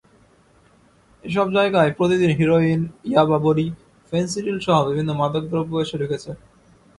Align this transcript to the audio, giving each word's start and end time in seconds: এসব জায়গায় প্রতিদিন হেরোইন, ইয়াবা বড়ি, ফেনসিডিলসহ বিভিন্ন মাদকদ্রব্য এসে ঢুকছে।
এসব 1.23 1.47
জায়গায় 1.53 1.91
প্রতিদিন 1.97 2.31
হেরোইন, 2.39 2.81
ইয়াবা 3.05 3.37
বড়ি, 3.37 3.67
ফেনসিডিলসহ 4.11 4.77
বিভিন্ন 4.87 5.09
মাদকদ্রব্য 5.19 5.73
এসে 5.83 5.95
ঢুকছে। 6.01 6.31